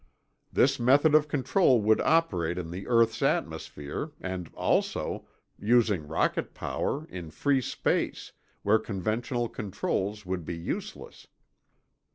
[0.51, 5.27] This method of control would operate in the earth's atmosphere and also,
[5.59, 8.31] using rocket power, in free space,
[8.63, 11.27] where conventional controls would be useless."